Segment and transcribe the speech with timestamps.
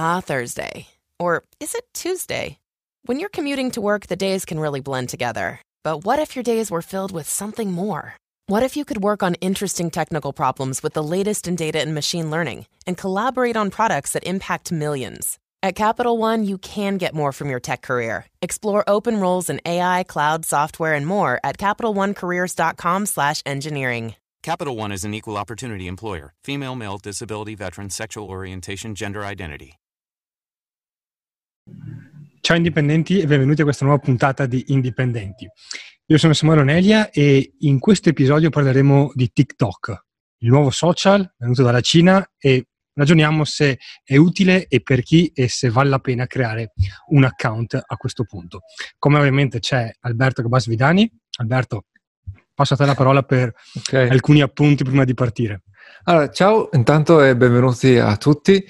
[0.00, 0.86] Ah, Thursday.
[1.18, 2.60] Or is it Tuesday?
[3.02, 5.60] When you're commuting to work, the days can really blend together.
[5.82, 8.14] But what if your days were filled with something more?
[8.46, 11.96] What if you could work on interesting technical problems with the latest in data and
[11.96, 15.36] machine learning and collaborate on products that impact millions?
[15.64, 18.24] At Capital One, you can get more from your tech career.
[18.40, 24.14] Explore open roles in AI, cloud, software, and more at CapitalOneCareers.com/engineering.
[24.44, 26.34] Capital One is an equal opportunity employer.
[26.44, 29.74] Female, male, disability, veteran, sexual orientation, gender identity.
[32.40, 35.46] Ciao indipendenti e benvenuti a questa nuova puntata di Indipendenti.
[36.06, 40.04] Io sono Samuele Onelia e in questo episodio parleremo di TikTok,
[40.38, 45.48] il nuovo social venuto dalla Cina e ragioniamo se è utile e per chi e
[45.48, 46.72] se vale la pena creare
[47.08, 48.60] un account a questo punto.
[48.98, 51.10] Come ovviamente c'è Alberto Gabasvidani.
[51.38, 51.84] Alberto,
[52.54, 54.08] passo a te la parola per okay.
[54.08, 55.62] alcuni appunti prima di partire.
[56.04, 58.64] Allora, ciao intanto e benvenuti a tutti.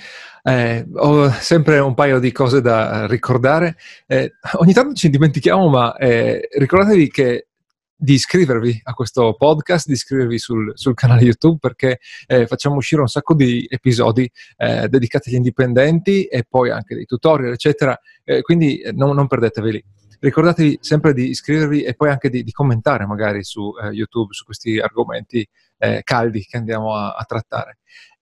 [0.49, 3.77] Eh, ho sempre un paio di cose da ricordare.
[4.07, 7.49] Eh, ogni tanto ci dimentichiamo, ma eh, ricordatevi che
[7.95, 13.03] di iscrivervi a questo podcast, di iscrivervi sul, sul canale YouTube perché eh, facciamo uscire
[13.03, 17.99] un sacco di episodi eh, dedicati agli indipendenti e poi anche dei tutorial, eccetera.
[18.25, 19.85] Eh, quindi non, non perdeteveli.
[20.19, 24.79] Ricordatevi sempre di iscrivervi e poi anche di, di commentare magari su YouTube su questi
[24.79, 25.47] argomenti
[26.03, 27.79] caldi che andiamo a, a trattare.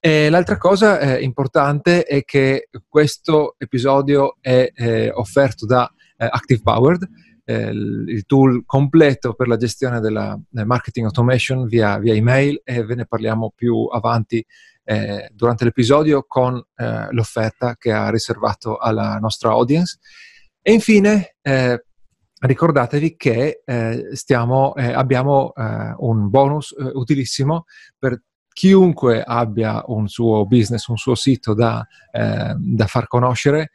[0.06, 6.60] E l'altra cosa eh, importante è che questo episodio è eh, offerto da eh, Active
[6.62, 7.08] Powered,
[7.44, 12.94] eh, il tool completo per la gestione della marketing automation via, via, email e ve
[12.94, 14.46] ne parliamo più avanti
[14.84, 19.98] eh, durante l'episodio con eh, l'offerta che ha riservato alla nostra audience.
[20.62, 21.34] E infine
[22.38, 23.62] ricordatevi che
[24.12, 25.52] stiamo, abbiamo
[25.96, 27.64] un bonus utilissimo
[27.98, 28.20] per
[28.56, 33.70] chiunque abbia un suo business, un suo sito da, eh, da far conoscere,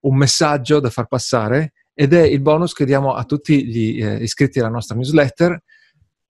[0.00, 4.16] un messaggio da far passare ed è il bonus che diamo a tutti gli eh,
[4.16, 5.58] iscritti alla nostra newsletter.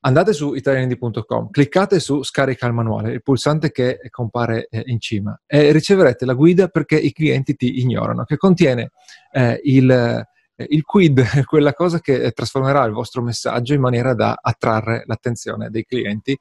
[0.02, 5.42] Andate su italianindi.com, cliccate su scarica il manuale, il pulsante che compare eh, in cima
[5.44, 8.92] e riceverete la guida perché i clienti ti ignorano, che contiene
[9.32, 14.38] eh, il, eh, il quid, quella cosa che trasformerà il vostro messaggio in maniera da
[14.40, 16.38] attrarre l'attenzione dei clienti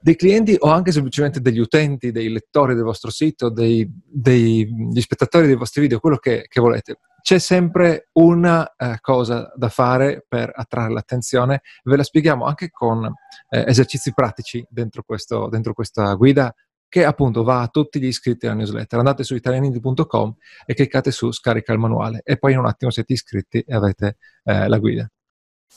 [0.00, 5.46] dei clienti o anche semplicemente degli utenti, dei lettori del vostro sito, dei, degli spettatori
[5.46, 6.98] dei vostri video, quello che, che volete.
[7.20, 13.04] C'è sempre una eh, cosa da fare per attrarre l'attenzione, ve la spieghiamo anche con
[13.50, 16.54] eh, esercizi pratici dentro, questo, dentro questa guida
[16.88, 18.98] che appunto va a tutti gli iscritti alla newsletter.
[18.98, 23.12] Andate su italianindi.com e cliccate su scarica il manuale e poi in un attimo siete
[23.12, 25.10] iscritti e avete eh, la guida.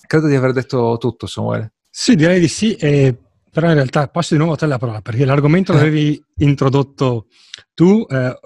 [0.08, 1.74] Credo di aver detto tutto, Samuele.
[1.90, 2.76] Sì, direi di sì.
[2.76, 3.18] E
[3.52, 7.28] però in realtà passo di nuovo a te la parola perché l'argomento l'avevi introdotto
[7.74, 8.40] tu, eh,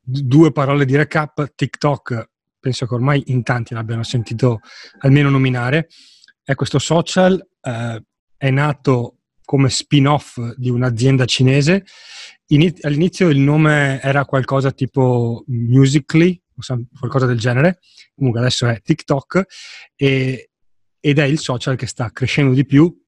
[0.00, 4.60] due parole di recap, TikTok, penso che ormai in tanti l'abbiano sentito
[4.98, 5.88] almeno nominare,
[6.42, 8.04] è questo social, eh,
[8.36, 11.84] è nato come spin-off di un'azienda cinese,
[12.46, 16.40] In, all'inizio il nome era qualcosa tipo Musically,
[16.98, 17.78] qualcosa del genere,
[18.14, 19.44] comunque adesso è TikTok
[19.94, 20.50] e,
[21.00, 23.01] ed è il social che sta crescendo di più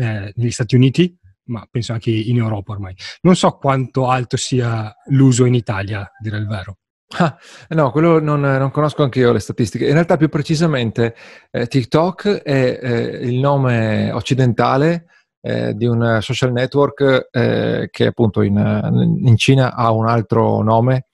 [0.00, 2.94] eh, negli Stati Uniti, ma penso anche in Europa ormai.
[3.22, 6.78] Non so quanto alto sia l'uso in Italia, a dire il vero.
[7.18, 7.36] Ah,
[7.70, 9.86] no, quello non, non, conosco anche io le statistiche.
[9.86, 11.16] In realtà, più precisamente,
[11.50, 15.06] eh, TikTok è eh, il nome occidentale
[15.40, 21.06] eh, di un social network eh, che appunto in, in, Cina ha un altro nome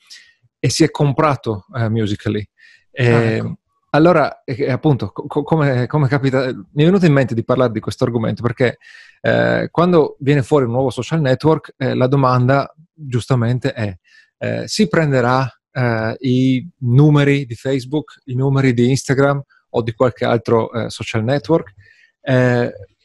[0.58, 2.46] e si è comprato eh, Musically.
[2.92, 3.58] Ah, ecco.
[3.90, 7.80] Allora, eh, appunto, co- come, come, capita, mi è venuto in mente di parlare di
[7.80, 8.78] questo argomento perché
[9.20, 13.96] eh, quando viene fuori un nuovo social network, eh, la domanda giustamente è,
[14.38, 20.24] eh, si prenderà eh, i numeri di Facebook, i numeri di Instagram o di qualche
[20.24, 21.74] altro eh, social network?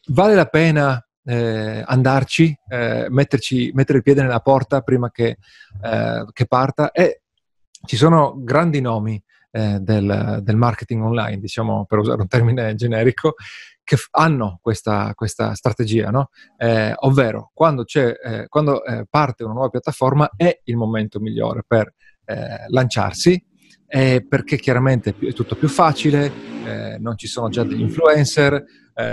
[0.07, 2.57] vale la pena andarci,
[3.09, 5.37] metterci, mettere il piede nella porta prima che,
[6.33, 6.89] che parta?
[6.89, 7.21] E
[7.85, 13.35] ci sono grandi nomi eh, del, del, marketing online, diciamo per usare un termine generico,
[13.83, 16.29] che f- hanno questa, questa strategia, no?
[16.57, 21.93] eh, ovvero quando, eh, quando eh, parte una nuova piattaforma è il momento migliore per
[22.25, 23.43] eh, lanciarsi,
[23.91, 28.63] perché chiaramente è tutto più facile, eh, non ci sono già degli influencer,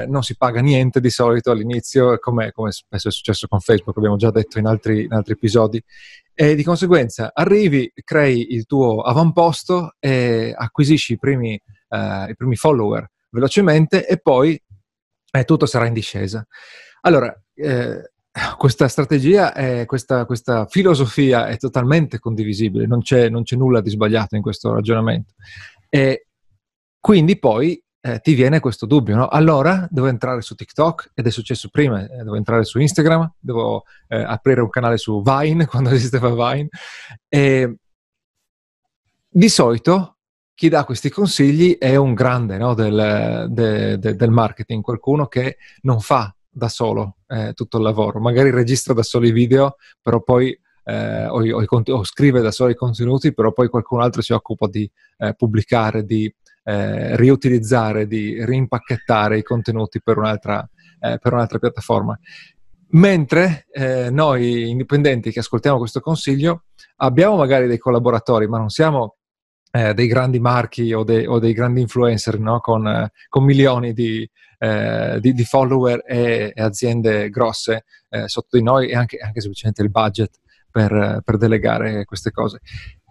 [0.06, 4.17] non si paga niente di solito all'inizio, come, come spesso è successo con Facebook, abbiamo
[4.17, 5.83] già detto in altri, in altri episodi,
[6.41, 12.55] e di conseguenza arrivi, crei il tuo avamposto e acquisisci i primi, eh, i primi
[12.55, 14.61] follower velocemente e poi
[15.33, 16.47] eh, tutto sarà in discesa.
[17.01, 18.12] Allora, eh,
[18.56, 23.91] questa strategia, è, questa, questa, filosofia è totalmente condivisibile, non c'è, non c'è, nulla di
[23.91, 25.35] sbagliato in questo ragionamento.
[25.89, 26.28] E
[27.00, 29.29] quindi poi eh, ti viene questo dubbio, no?
[29.29, 33.85] Allora devo entrare su TikTok ed è successo prima, eh, devo entrare su Instagram, devo
[34.09, 36.69] eh, aprire un canale su Vine quando esisteva Vine.
[37.29, 37.77] E
[39.29, 40.17] di solito
[40.55, 45.59] chi dà questi consigli è un grande no, del, de, de, del, marketing, qualcuno che
[45.83, 50.21] non fa da solo eh, tutto il lavoro, magari registra da solo i video, però
[50.21, 54.33] poi eh, o, o, o, scrive da solo i contenuti, però poi qualcun altro si
[54.33, 56.33] occupa di eh, pubblicare, di
[56.69, 60.69] eh, riutilizzare, di rimpacchettare i contenuti per un'altra,
[61.00, 62.19] eh, per un'altra piattaforma.
[62.91, 66.65] Mentre eh, noi indipendenti che ascoltiamo questo consiglio
[66.97, 69.17] abbiamo magari dei collaboratori, ma non siamo
[69.70, 72.61] eh, dei grandi marchi o, de- o, dei grandi influencer no?
[72.61, 74.29] con, eh, con, milioni di,
[74.59, 79.41] eh, di, di follower e, e, aziende grosse eh, sotto di noi e anche, anche
[79.41, 80.38] semplicemente il budget
[80.70, 82.61] per, per delegare queste cose.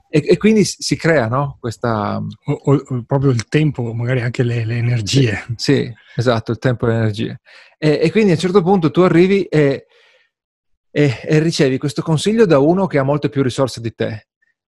[0.10, 1.58] E, e, quindi si crea no?
[1.60, 2.18] questa...
[2.18, 5.44] O, o, proprio il tempo, magari anche le, le energie.
[5.56, 7.40] Sì, sì, esatto, il tempo e le energie.
[7.78, 9.86] E, e, quindi a un certo punto tu arrivi e,
[10.92, 14.28] e, ricevi questo consiglio da uno che ha molte più risorse di te.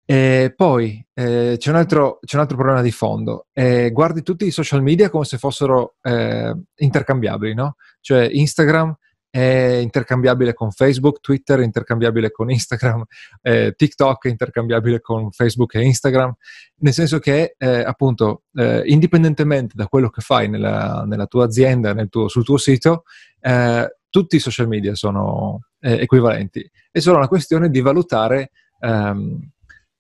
[0.05, 3.47] E poi eh, c'è, un altro, c'è, un altro, problema di fondo.
[3.53, 7.77] Eh, guardi tutti i social media come se fossero eh, intercambiabili, no?
[8.01, 8.95] Cioè Instagram
[9.33, 13.03] è intercambiabile con Facebook, Twitter è intercambiabile con Instagram,
[13.41, 16.35] eh, TikTok è intercambiabile con Facebook e Instagram,
[16.81, 21.95] nel senso che eh, appunto eh, indipendentemente da quello che fai nella, nella tua azienda,
[21.95, 23.05] nel tuo, sul tuo sito,
[23.41, 26.71] eh, tutti i social media sono eh, equivalenti.
[26.91, 28.51] È solo una questione di valutare
[28.81, 29.51] ehm,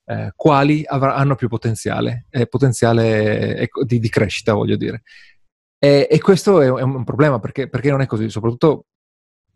[0.04, 5.04] eh, quali avr- hanno più potenziale, potenziale di, di, crescita, voglio dire.
[5.78, 8.88] E, questo è un problema perché, perché non è così, soprattutto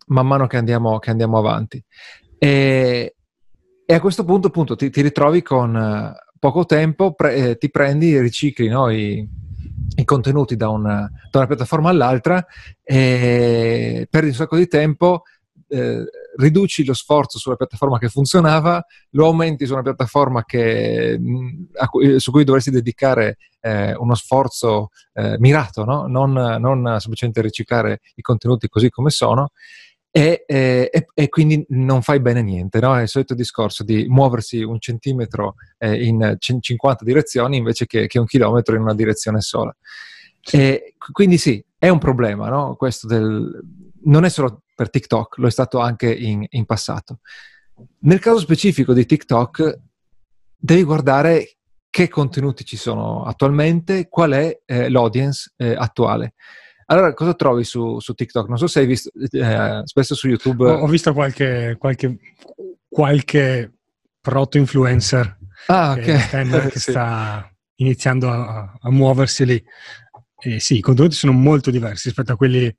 [0.07, 1.83] man mano che andiamo, che andiamo avanti.
[2.39, 3.17] E,
[3.85, 7.71] e, a questo punto appunto ti, ti ritrovi con uh, poco tempo, pre, eh, ti
[7.71, 9.27] prendi ricicli no, i,
[9.97, 12.45] i, contenuti da una, da una, piattaforma all'altra
[12.83, 15.23] e perdi un sacco di tempo.
[15.69, 16.05] Eh,
[16.37, 21.19] riduci lo sforzo sulla piattaforma che funzionava, lo aumenti su una piattaforma che,
[21.91, 26.07] cui, su cui dovresti dedicare eh, uno sforzo eh, mirato, no?
[26.07, 29.51] non, non semplicemente riciclare i contenuti così come sono
[30.17, 32.97] e, e, e, quindi non fai bene niente, no?
[32.97, 38.07] È il solito discorso di muoversi un centimetro eh, in c- 50 direzioni invece che,
[38.07, 39.77] che, un chilometro in una direzione sola.
[40.51, 42.77] E quindi sì, è un problema, no?
[42.77, 43.61] Questo del...
[44.05, 47.19] non è solo per TikTok, lo è stato anche in, in passato.
[47.99, 49.81] Nel caso specifico di TikTok,
[50.57, 51.57] devi guardare
[51.91, 56.33] che contenuti ci sono attualmente, qual è eh, l'audience eh, attuale.
[56.87, 58.49] Allora, cosa trovi su, su TikTok?
[58.49, 60.71] Non so se hai visto, eh, spesso su YouTube...
[60.71, 62.19] Ho, ho visto qualche, qualche,
[62.89, 63.73] qualche
[64.21, 66.29] proto-influencer ah, okay.
[66.29, 66.91] che, che sì.
[66.91, 69.65] sta iniziando a, a muoversi lì.
[70.39, 72.73] E sì, i contenuti sono molto diversi rispetto a quelli,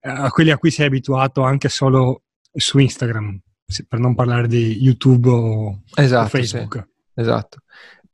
[0.00, 3.40] a quelli a cui sei abituato anche solo su Instagram,
[3.88, 6.74] per non parlare di YouTube o, esatto, o Facebook.
[6.76, 7.20] Sì.
[7.20, 7.58] Esatto.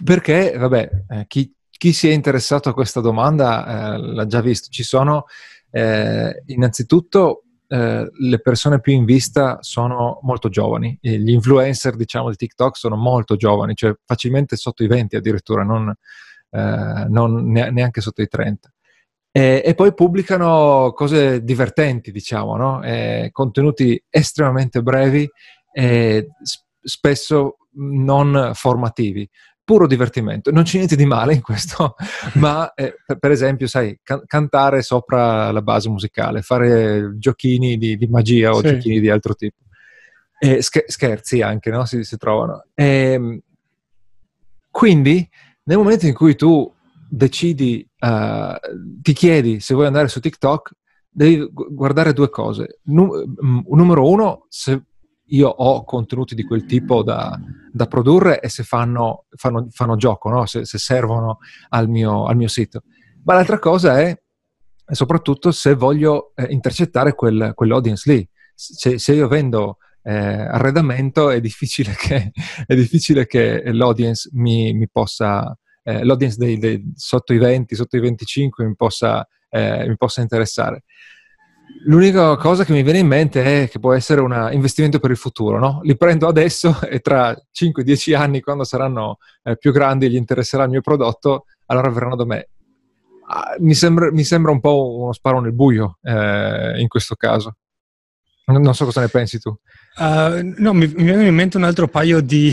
[0.03, 4.69] Perché, vabbè, eh, chi, chi si è interessato a questa domanda eh, l'ha già visto.
[4.71, 5.25] Ci sono
[5.73, 12.37] eh, innanzitutto eh, le persone più in vista sono molto giovani, gli influencer diciamo di
[12.37, 15.93] TikTok sono molto giovani, cioè facilmente sotto i 20 addirittura, non,
[16.51, 18.73] eh, non neanche sotto i 30.
[19.33, 22.81] E, e, poi pubblicano cose divertenti, diciamo, no?
[23.33, 25.29] contenuti estremamente brevi
[25.73, 26.29] e
[26.81, 29.29] spesso non formativi
[29.65, 30.51] puro divertimento.
[30.51, 31.95] Non c'è niente di male in questo,
[32.35, 38.07] ma eh, per esempio, sai, can- cantare sopra la base musicale, fare giochini di, di
[38.07, 38.69] magia o sì.
[38.69, 39.57] giochini di altro tipo.
[40.39, 41.85] E sch- scherzi anche, no?
[41.85, 42.65] Si, si trovano.
[42.75, 43.41] E, ehm,
[44.71, 45.29] quindi,
[45.65, 46.73] nel momento in cui tu
[47.09, 48.55] decidi, uh,
[49.03, 50.73] ti chiedi se vuoi andare su TikTok,
[51.09, 52.81] devi guardare due cose.
[52.85, 53.35] Num-
[53.69, 54.83] numero uno, se
[55.33, 57.39] io ho contenuti di quel tipo da,
[57.71, 60.47] da produrre e se fanno, fanno, fanno gioco, no?
[60.47, 61.39] se, se, servono
[61.71, 62.83] al mio, al mio, sito.
[63.25, 64.17] Ma l'altra cosa è
[64.85, 68.29] soprattutto se voglio eh, intercettare quel, quell'audience lì.
[68.55, 72.33] Se, se io vendo eh, arredamento è difficile che,
[72.67, 77.97] è difficile che l'audience mi, mi possa, eh, l'audience dei, dei, sotto i 20, sotto
[77.97, 80.85] i 25 mi possa, eh, mi possa interessare.
[81.85, 85.17] L'unica cosa che mi viene in mente è che può essere un investimento per il
[85.17, 85.81] futuro, no?
[85.83, 90.65] Li prendo adesso e tra 5-10 anni, quando saranno eh, più grandi e gli interesserà
[90.65, 92.49] il mio prodotto, allora verranno da me.
[93.27, 97.57] Ah, mi, sembra, mi, sembra, un po' uno sparo nel buio eh, in questo caso.
[98.47, 99.49] Non so cosa ne pensi tu.
[99.97, 102.53] Uh, no, mi, mi viene in mente un altro paio di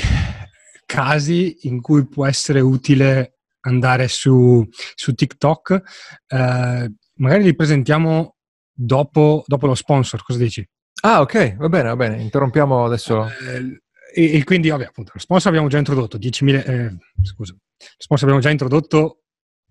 [0.86, 5.82] casi in cui può essere utile andare su, su TikTok.
[6.30, 8.36] Uh, magari li presentiamo
[8.79, 10.67] dopo, dopo, lo sponsor, cosa dici?
[11.01, 12.21] Ah, ok, va bene, va bene.
[12.21, 13.19] Interrompiamo adesso.
[13.19, 13.77] Uh,
[14.13, 18.27] e, e, quindi, vabbè, appunto, lo sponsor abbiamo già introdotto 10.000, eh, scusa, lo sponsor
[18.27, 19.24] abbiamo già introdotto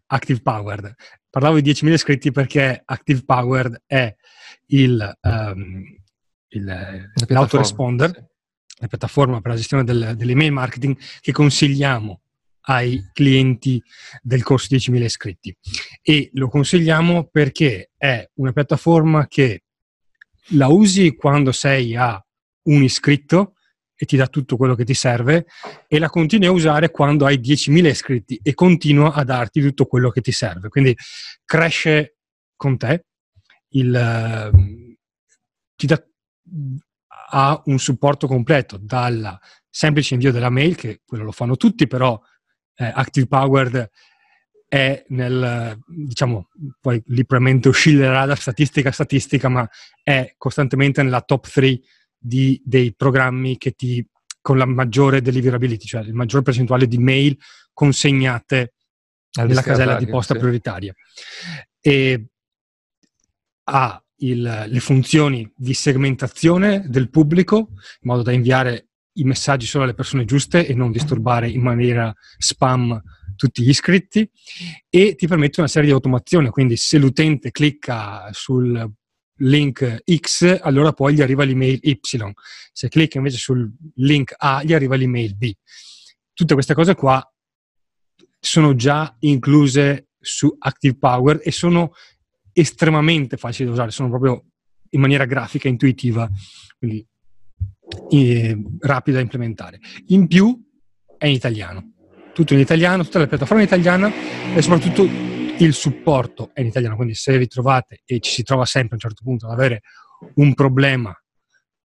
[0.07, 0.95] Active Powered.
[1.31, 4.15] Parlavo di 10.000 iscritti perché Active Powered è
[4.67, 5.85] il, um,
[6.49, 8.25] il, l'autoresponder, sì.
[8.81, 12.21] la piattaforma per la gestione del, dell'email marketing che consigliamo
[12.69, 13.83] ai clienti
[14.23, 15.57] del corso 10.000 iscritti.
[16.03, 19.65] E lo consigliamo perché è una piattaforma che
[20.53, 22.23] la usi quando sei a
[22.65, 23.55] un iscritto
[23.95, 25.47] e ti dà tutto quello che ti serve
[25.89, 30.11] e la continui a usare quando hai 10.000 iscritti e continua a darti tutto quello
[30.11, 30.69] che ti serve.
[30.69, 30.95] Quindi
[31.45, 32.17] cresce
[32.55, 33.07] con te,
[33.71, 34.51] il,
[35.75, 36.03] ti dà,
[37.31, 42.21] ha un supporto completo dal semplice invio della mail, che quello lo fanno tutti, però
[42.79, 43.91] eh, Active Powered
[44.69, 46.49] è nel, diciamo,
[46.81, 49.69] poi lì probabilmente oscillerà da statistica a statistica, ma
[50.03, 51.81] è costantemente nella top 3
[52.17, 54.07] di, dei programmi che ti
[54.41, 57.37] con la maggiore deliverability, cioè il maggior percentuale di mail
[57.73, 58.75] consegnate
[59.43, 60.41] nella casella di posta sì.
[60.41, 60.95] prioritaria.
[61.81, 62.29] E
[63.65, 68.88] ha il, le funzioni di segmentazione del pubblico in modo da inviare
[69.19, 73.01] i messaggi solo alle persone giuste e non disturbare in maniera spam
[73.37, 74.29] tutti gli iscritti
[74.89, 78.91] e ti permette una serie di automazioni, quindi se l'utente clicca sul
[79.41, 82.01] link X, allora poi gli arriva l'email Y.
[82.73, 85.53] Se clicca invece sul link A, gli arriva l'email B.
[86.33, 87.23] Tutte queste cose qua
[88.41, 91.93] sono già incluse su Active Power e sono
[92.53, 94.45] estremamente facili da usare, sono proprio
[94.91, 96.29] in maniera grafica, intuitiva,
[96.77, 97.07] quindi
[98.81, 99.81] rapida da implementare.
[100.07, 100.61] In più
[101.17, 101.93] è in italiano,
[102.33, 104.13] tutto in italiano, tutta la piattaforma è in italiana
[104.55, 105.03] e soprattutto
[105.59, 108.95] il supporto è in italiano, quindi se vi trovate e ci si trova sempre a
[108.95, 109.83] un certo punto ad avere
[110.35, 111.13] un problema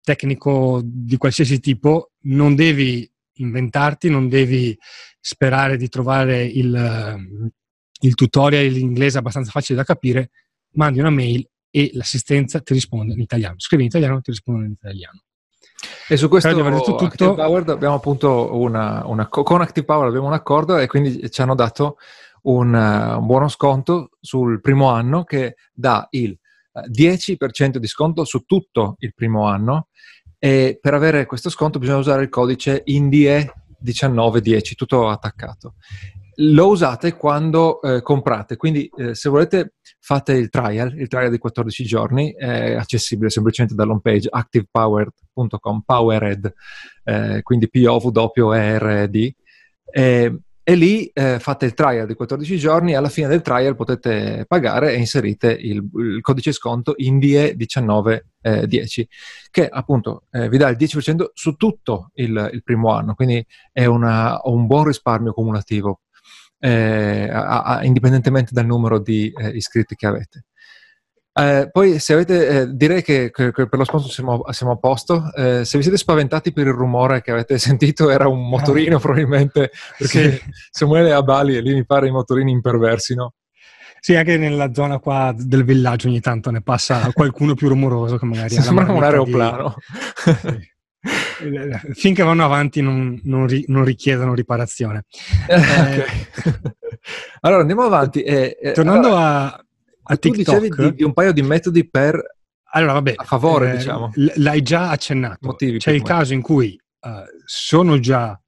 [0.01, 4.77] tecnico di qualsiasi tipo, non devi inventarti, non devi
[5.20, 7.51] sperare di trovare il,
[8.01, 10.31] il tutorial in inglese abbastanza facile da capire,
[10.74, 13.55] mandi una mail e l'assistenza ti risponde in italiano.
[13.58, 15.24] Scrivi in italiano ti risponde in italiano.
[16.08, 20.34] E su questo detto tutto, Power abbiamo appunto una, una, con Active Power abbiamo un
[20.34, 21.98] accordo e quindi ci hanno dato
[22.43, 26.38] un, uh, un buono sconto sul primo anno che dà il
[26.89, 29.88] 10% eh, di sconto su tutto il primo anno
[30.39, 35.75] e per avere questo sconto bisogna usare il codice INDIE1910, tutto attaccato.
[36.43, 41.38] Lo usate quando eh, comprate, quindi eh, se volete fate il trial, il trial di
[41.38, 46.51] 14 giorni, è accessibile semplicemente dall'home page activepowered.com, powered,
[47.03, 49.33] eh, quindi P-O-W-E-R-D.
[49.93, 53.75] Eh, e lì eh, fate il trial di 14 giorni e alla fine del trial
[53.75, 59.07] potete pagare e inserite il, il codice sconto INDIE1910 eh,
[59.50, 63.86] che appunto eh, vi dà il 10% su tutto il, il primo anno, quindi è
[63.86, 66.01] una, un buon risparmio cumulativo
[66.62, 70.46] eh, a, a, indipendentemente dal numero di eh, iscritti che avete.
[71.34, 74.77] Eh, poi se avete, eh, direi che, che, che, per lo sponsor siamo, siamo a
[74.77, 75.34] posto.
[75.34, 79.72] Eh, se vi siete spaventati per il rumore che avete sentito, era un motorino probabilmente,
[79.98, 80.41] perché sì.
[80.70, 83.34] Samuele a Bali e lì mi pare i motorini imperversino.
[84.00, 88.25] Sì, anche nella zona qua del villaggio ogni tanto ne passa qualcuno più rumoroso che
[88.25, 88.56] magari...
[88.56, 89.75] Sembra un aeroplano.
[89.75, 90.32] Di...
[90.41, 90.70] Sì.
[91.93, 95.05] Finché vanno avanti non, non, ri, non richiedono riparazione.
[95.48, 96.03] okay.
[97.41, 98.21] allora andiamo avanti.
[98.21, 99.55] Eh, tornando allora...
[99.55, 99.65] a
[100.03, 100.60] a tu TikTok.
[100.60, 102.21] dicevi di, di, un paio di metodi per
[102.74, 104.12] allora, vabbè, a favore, eh, diciamo.
[104.36, 105.39] L'hai già accennato.
[105.41, 107.10] Motivi C'è il caso in cui uh,
[107.43, 108.39] sono già,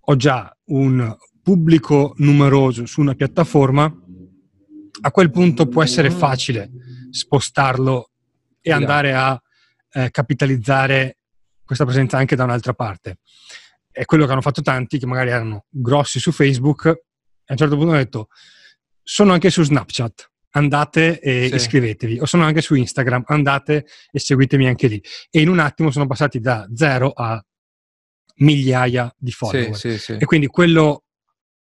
[0.00, 3.84] ho già un pubblico numeroso su una piattaforma,
[5.02, 6.16] a quel punto può essere mm.
[6.16, 6.70] facile
[7.10, 8.10] spostarlo
[8.60, 9.40] e andare a
[9.92, 11.18] eh, capitalizzare
[11.64, 13.18] questa presenza anche da un'altra parte.
[13.90, 16.90] È quello che hanno fatto tanti che magari erano grossi su Facebook e
[17.46, 18.28] a un certo punto hanno detto
[19.02, 21.54] sono anche su Snapchat andate e sì.
[21.54, 22.20] iscrivetevi.
[22.20, 25.02] O sono anche su Instagram, andate e seguitemi anche lì.
[25.30, 27.44] E in un attimo sono passati da zero a
[28.36, 29.76] migliaia di follower.
[29.76, 31.04] Sì, sì, e quindi quello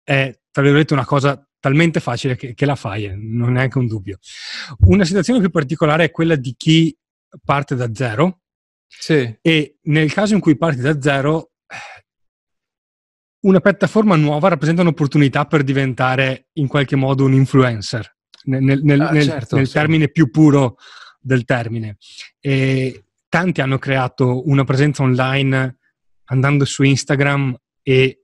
[0.03, 3.77] è, tra virgolette, una cosa talmente facile che, che la fai, eh, non è neanche
[3.77, 4.19] un dubbio.
[4.85, 6.95] Una situazione più particolare è quella di chi
[7.43, 8.41] parte da zero.
[9.41, 11.51] E nel caso in cui parti da zero,
[13.41, 18.15] una piattaforma nuova rappresenta un'opportunità per diventare in qualche modo un influencer
[18.45, 19.73] nel, nel, ah, nel, certo, nel sì.
[19.73, 20.77] termine più puro
[21.19, 21.97] del termine.
[22.39, 25.77] E tanti hanno creato una presenza online
[26.25, 28.23] andando su Instagram e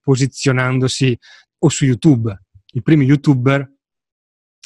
[0.00, 1.18] posizionandosi
[1.58, 2.44] o su YouTube.
[2.72, 3.74] I primi YouTuber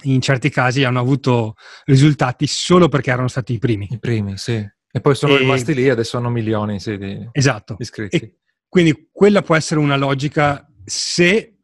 [0.05, 3.89] in certi casi hanno avuto risultati solo perché erano stati i primi.
[3.91, 4.67] I primi, sì.
[4.93, 5.39] E poi sono e...
[5.39, 7.77] rimasti lì, adesso hanno milioni sì, di esatto.
[7.79, 8.17] iscritti.
[8.17, 11.59] E quindi quella può essere una logica se,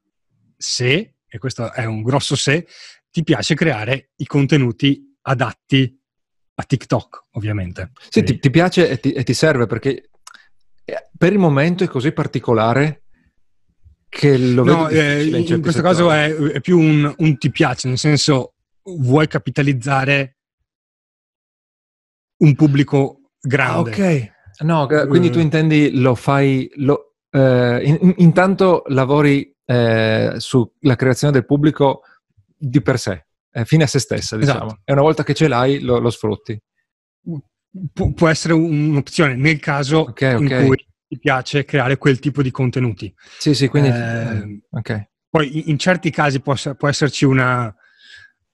[0.57, 2.67] se, e questo è un grosso se,
[3.11, 5.99] ti piace creare i contenuti adatti
[6.55, 7.93] a TikTok, ovviamente.
[8.09, 10.11] Sì, ti, ti, piace e ti, e ti serve perché
[10.85, 13.03] eh, per il momento è così particolare
[14.09, 17.89] che lo no, eh, in, in questo caso è, è più un, un, ti piace,
[17.89, 20.36] nel senso vuoi capitalizzare
[22.39, 23.91] un pubblico grande.
[23.91, 24.35] Ah, ok.
[24.65, 31.45] No, quindi tu intendi lo fai, lo, eh, in, intanto lavori eh, sulla creazione del
[31.45, 32.03] pubblico
[32.57, 34.67] di per sé, eh, fine a se stessa, diciamo.
[34.67, 34.81] Esatto.
[34.85, 36.59] E una volta che ce l'hai lo, lo sfrutti.
[37.93, 40.61] Pu- può essere un'opzione nel caso okay, okay.
[40.61, 43.15] in cui ti piace creare quel tipo di contenuti.
[43.39, 43.91] Sì, sì, quindi...
[43.91, 45.09] Eh, okay.
[45.29, 47.75] Poi in, certi casi può, può esserci una,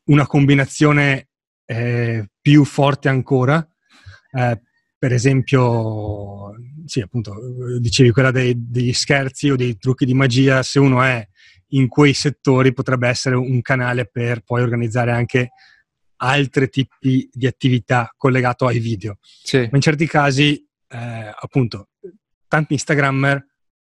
[0.06, 1.28] una combinazione
[1.64, 3.64] eh, più forte ancora.
[4.32, 4.60] Eh,
[4.98, 7.34] per esempio, sì, appunto,
[7.80, 11.26] dicevi quella dei, degli scherzi o dei trucchi di magia, se uno è
[11.68, 15.50] in quei settori potrebbe essere un canale per poi organizzare anche
[16.16, 19.18] altri tipi di attività collegato ai video.
[19.20, 19.58] Sì.
[19.58, 21.88] Ma in certi casi, eh, appunto,
[22.46, 23.44] tanti Instagrammer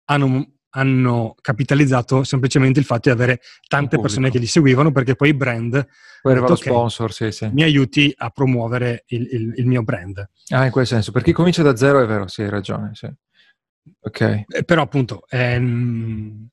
[0.04, 5.30] hanno, hanno, capitalizzato semplicemente il fatto di avere tante persone che li seguivano perché poi
[5.30, 5.86] i brand
[6.22, 7.48] poi detto, lo sponsor, sì, sì.
[7.52, 10.24] mi aiuti a promuovere il, il, il, mio brand.
[10.50, 12.90] Ah, in quel senso, per chi comincia da zero è vero, sì, hai ragione.
[12.94, 13.12] Sì.
[14.00, 14.44] Ok.
[14.46, 16.48] Eh, però appunto ehm,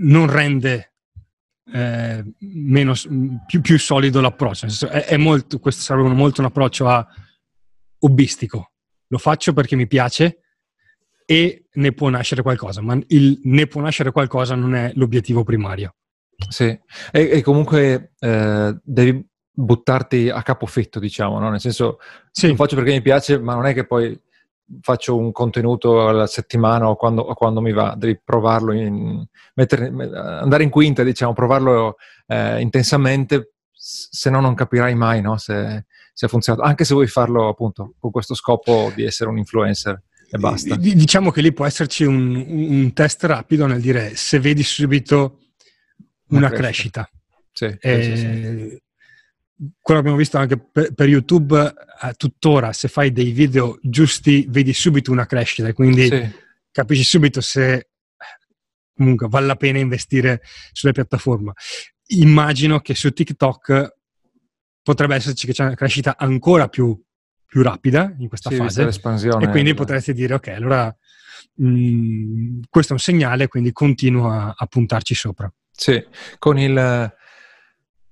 [0.00, 0.92] non rende
[1.72, 2.92] eh, meno,
[3.46, 4.66] più, più, solido l'approccio.
[4.86, 7.06] È, è molto, questo sarebbe molto un approccio a
[8.00, 8.72] hobbistico.
[9.06, 10.40] Lo faccio perché mi piace,
[11.30, 15.94] e ne può nascere qualcosa, ma il ne può nascere qualcosa non è l'obiettivo primario.
[16.48, 16.80] Sì, e,
[17.30, 21.50] e comunque eh, devi buttarti a capofitto, diciamo, no?
[21.50, 21.98] nel senso
[22.30, 22.48] sì.
[22.48, 24.18] lo faccio perché mi piace, ma non è che poi
[24.80, 29.22] faccio un contenuto alla settimana o quando, o quando mi va, devi provarlo, in,
[29.52, 35.36] mettere, andare in quinta, diciamo, provarlo eh, intensamente, se no non capirai mai no?
[35.36, 39.36] se, se ha funzionato, anche se vuoi farlo appunto con questo scopo di essere un
[39.36, 40.76] influencer e basta.
[40.76, 45.40] Diciamo che lì può esserci un, un test rapido nel dire se vedi subito
[46.28, 47.08] una, una crescita.
[47.52, 47.78] crescita.
[47.80, 48.82] Sì, sì, sì,
[49.80, 54.72] quello abbiamo visto anche per, per YouTube, eh, tuttora se fai dei video giusti vedi
[54.72, 56.08] subito una crescita, quindi
[56.70, 57.88] capisci subito se
[58.94, 61.52] comunque vale la pena investire sulle piattaforme.
[62.10, 63.96] Immagino che su TikTok
[64.82, 67.00] potrebbe esserci che c'è una crescita ancora più
[67.48, 68.84] più rapida in questa sì, fase.
[68.84, 70.94] l'espansione e quindi potresti dire ok allora
[71.54, 75.50] mh, questo è un segnale quindi continuo a, a puntarci sopra.
[75.70, 76.04] Sì
[76.38, 76.76] con il,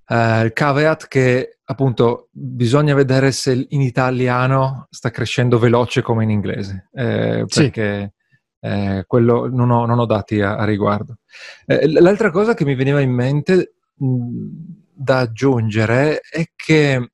[0.07, 6.31] uh, il caveat che appunto bisogna vedere se in italiano sta crescendo veloce come in
[6.31, 8.15] inglese eh, perché
[8.61, 8.67] sì.
[8.69, 11.19] eh, quello non ho, non ho, dati a, a riguardo.
[11.67, 14.47] Eh, l'altra cosa che mi veniva in mente mh,
[14.95, 17.11] da aggiungere è che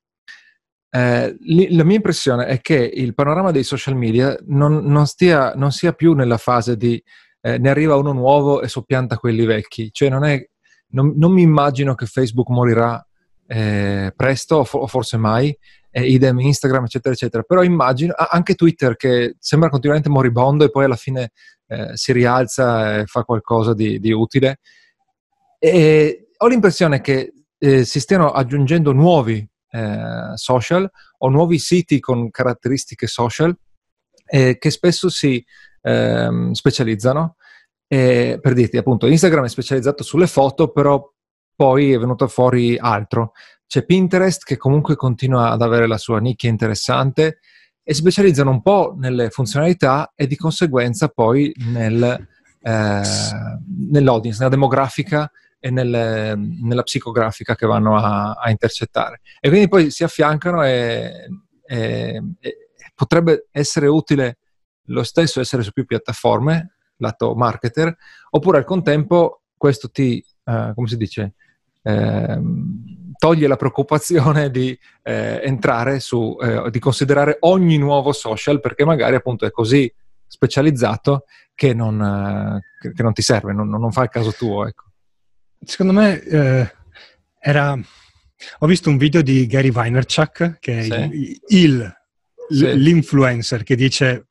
[0.95, 1.35] eh,
[1.71, 5.93] la mia impressione è che il panorama dei social media non, non, stia, non sia
[5.93, 7.01] più nella fase di
[7.41, 9.89] eh, ne arriva uno nuovo e soppianta quelli vecchi.
[9.91, 10.39] Cioè non, è,
[10.89, 13.03] non, non mi immagino che Facebook morirà
[13.47, 15.57] eh, presto o, o, forse mai,
[15.93, 17.41] idem Instagram, eccetera, eccetera.
[17.41, 21.31] Però immagino anche Twitter che sembra continuamente moribondo e poi alla fine
[21.69, 24.59] eh, si rialza e fa qualcosa di, di utile.
[25.57, 32.29] E ho l'impressione che eh, si stiano aggiungendo nuovi eh, social o nuovi siti con
[32.29, 33.57] caratteristiche social
[34.25, 35.43] eh, che spesso si
[35.81, 37.37] ehm, specializzano.
[37.87, 41.03] E, per dirti, appunto, Instagram è specializzato sulle foto, però
[41.55, 43.31] poi è venuto fuori altro.
[43.65, 47.39] C'è Pinterest che comunque continua ad avere la sua nicchia interessante
[47.83, 52.27] e specializzano un po' nelle funzionalità e di conseguenza poi nel,
[52.61, 53.01] eh,
[53.89, 55.31] nell'audience, nella demografica
[55.65, 59.21] e nelle, nella psicografica che vanno a, a, intercettare.
[59.39, 61.29] E quindi poi si affiancano e,
[61.65, 62.57] e, e,
[62.93, 64.39] potrebbe essere utile
[64.87, 67.95] lo stesso essere su più piattaforme, lato marketer,
[68.31, 71.35] oppure al contempo questo ti, uh, come si dice,
[71.81, 72.41] eh,
[73.17, 79.15] toglie la preoccupazione di eh, entrare su, eh, di considerare ogni nuovo social perché magari
[79.15, 79.89] appunto è così
[80.27, 81.23] specializzato
[81.55, 84.67] che non, eh, che non ti serve, non, non, fa il caso tuo.
[84.67, 84.91] Ecco
[85.65, 86.71] secondo me eh,
[87.39, 87.77] era...
[88.59, 91.39] Ho visto un video di Gary Vaynerchuk, che è sì.
[91.47, 91.95] il,
[92.49, 92.77] sì.
[92.77, 94.27] l'influencer che dice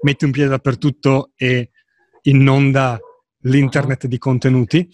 [0.00, 1.70] metti un piede dappertutto e
[2.22, 2.98] inonda
[3.42, 4.08] l'internet uh-huh.
[4.08, 4.90] di contenuti,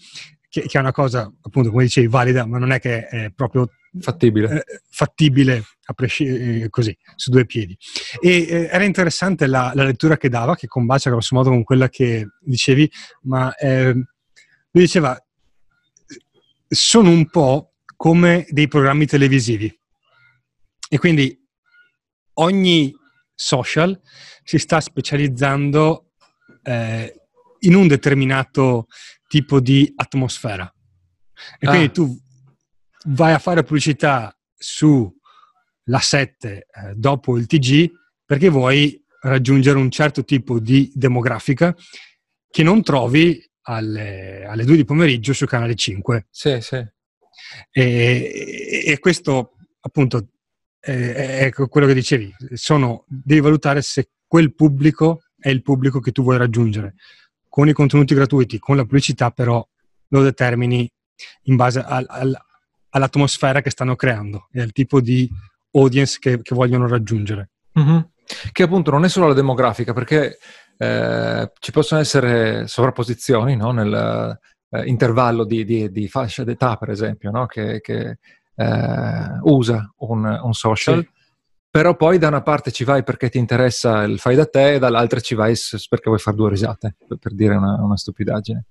[0.47, 3.69] che, che, è una cosa, appunto, come dicevi, valida, ma non è che è proprio
[3.99, 5.63] fattibile, eh, fattibile
[5.95, 7.77] presci- eh, così, su due piedi.
[8.21, 11.89] E eh, era interessante la, la, lettura che dava, che combacia grosso modo con quella
[11.89, 12.89] che dicevi,
[13.23, 15.17] ma eh, lui diceva,
[16.73, 19.71] sono un po' come dei programmi televisivi.
[20.89, 21.37] E quindi
[22.33, 22.93] ogni
[23.33, 23.99] social
[24.43, 26.11] si sta specializzando
[26.63, 27.13] eh,
[27.59, 28.87] in un determinato
[29.27, 30.71] tipo di atmosfera.
[31.59, 31.69] E ah.
[31.69, 32.17] quindi tu
[33.05, 35.11] vai a fare pubblicità sulla
[35.99, 37.91] 7 eh, dopo il TG
[38.25, 41.75] perché vuoi raggiungere un certo tipo di demografica
[42.49, 46.27] che non trovi alle, alle 2 di pomeriggio su canale 5.
[46.29, 46.85] Sì, sì.
[47.71, 50.27] E, e questo appunto
[50.79, 56.23] è, quello che dicevi, sono, devi valutare se quel pubblico è il pubblico che tu
[56.23, 56.95] vuoi raggiungere.
[57.47, 59.65] Con i contenuti gratuiti, con la pubblicità però
[60.07, 60.89] lo determini
[61.43, 62.37] in base al, al,
[62.89, 65.29] all'atmosfera che stanno creando e al tipo di
[65.71, 67.51] audience che, che vogliono raggiungere.
[67.79, 67.99] Mm-hmm.
[68.51, 70.37] Che appunto non è solo la demografica, perché
[70.77, 73.71] eh, ci possono essere sovrapposizioni no?
[73.71, 77.45] nell'intervallo eh, di, di, di, fascia d'età, per esempio, no?
[77.45, 78.17] che, che
[78.55, 80.99] eh, usa un, un social.
[80.99, 81.09] Sì.
[81.69, 84.79] Però poi da una parte ci vai perché ti interessa il fai da te e
[84.79, 85.55] dall'altra ci vai
[85.89, 88.65] perché vuoi fare due risate, per dire una, una stupidaggine.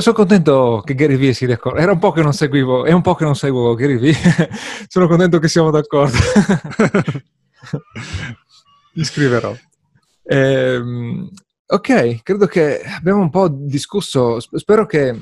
[0.00, 1.78] Sono contento che Gary Vee sia d'accordo.
[1.78, 4.14] Era un po' che non seguivo, è un po' che non seguo Gary Vee.
[4.88, 6.16] Sono contento che siamo d'accordo.
[8.94, 9.54] Mi scriverò.
[10.24, 11.28] Ehm,
[11.66, 14.38] ok, credo che abbiamo un po' discusso.
[14.40, 15.18] Spero che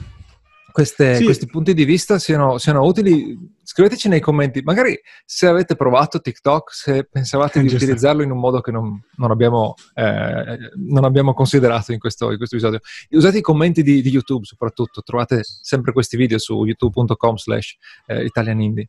[0.72, 1.24] queste, sì.
[1.24, 3.58] questi punti di vista siano, siano, utili.
[3.62, 8.60] Scriveteci nei commenti, magari se avete provato TikTok, se pensavate di utilizzarlo in un modo
[8.60, 12.80] che non, non, abbiamo, eh, non abbiamo, considerato in questo, in questo, episodio.
[13.10, 18.24] Usate i commenti di, di, YouTube soprattutto, trovate sempre questi video su youtube.com slash eh,
[18.24, 18.88] italianindie.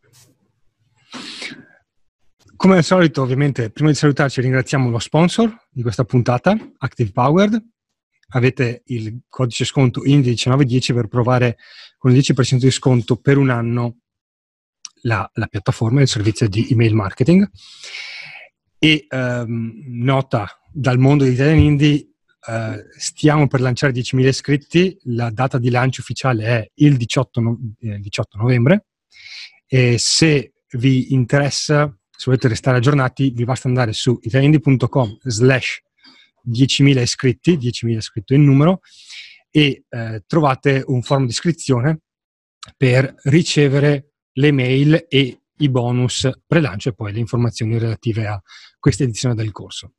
[2.61, 7.59] Come al solito, ovviamente, prima di salutarci ringraziamo lo sponsor di questa puntata, Active Powered,
[8.33, 11.57] avete il codice sconto INDI1910 per provare
[11.97, 14.01] con il 10% di sconto per un anno
[15.01, 17.49] la, la piattaforma e il servizio di email marketing.
[18.77, 22.11] E ehm, nota dal mondo di Italian Indie,
[22.47, 27.57] eh, stiamo per lanciare 10.000 iscritti, la data di lancio ufficiale è il 18, no,
[27.79, 28.85] eh, 18 novembre.
[29.65, 35.81] E se vi interessa, se volete restare aggiornati, vi basta andare su italianindie.com slash
[36.47, 38.81] 10.000 iscritti, 10.000 iscritti in numero,
[39.49, 42.01] e eh, trovate un forum di iscrizione
[42.77, 48.39] per ricevere le mail e i bonus pre-lancio e poi le informazioni relative a
[48.77, 49.93] questa edizione del corso.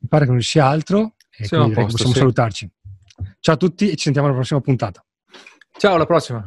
[0.00, 2.18] Mi pare che non ci sia altro e Siamo posto, possiamo sì.
[2.18, 2.70] salutarci.
[3.40, 5.02] Ciao a tutti e ci sentiamo alla prossima puntata.
[5.78, 6.46] Ciao, alla prossima.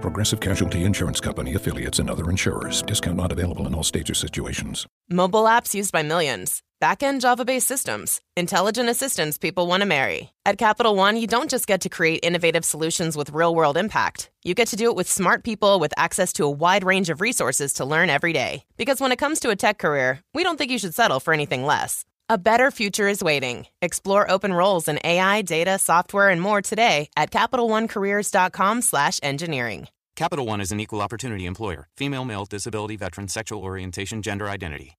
[0.00, 2.82] Progressive Casualty Insurance Company affiliates and other insurers.
[2.82, 4.86] Discount not available in all states or situations.
[5.10, 6.62] Mobile apps used by millions.
[6.80, 8.20] Backend Java based systems.
[8.36, 10.30] Intelligent assistants people want to marry.
[10.46, 14.30] At Capital One, you don't just get to create innovative solutions with real world impact.
[14.44, 17.20] You get to do it with smart people with access to a wide range of
[17.20, 18.64] resources to learn every day.
[18.76, 21.34] Because when it comes to a tech career, we don't think you should settle for
[21.34, 22.04] anything less.
[22.30, 23.68] A better future is waiting.
[23.80, 29.88] Explore open roles in AI, data, software, and more today at CapitalOneCareers.com/engineering.
[30.14, 31.88] Capital One is an equal opportunity employer.
[31.96, 34.98] Female, male, disability, veteran, sexual orientation, gender identity.